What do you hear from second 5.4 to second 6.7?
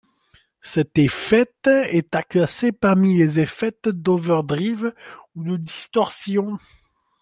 de distorsion.